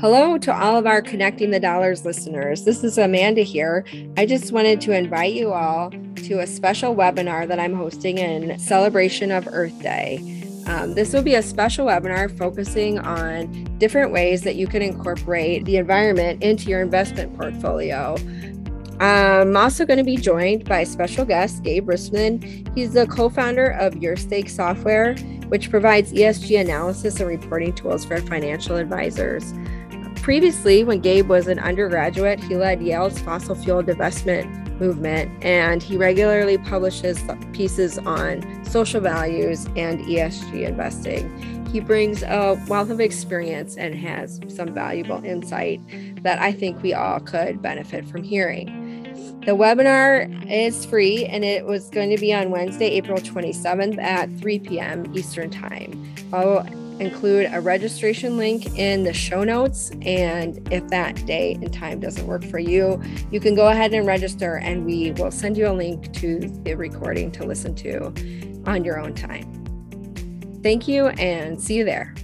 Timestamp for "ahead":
63.68-63.92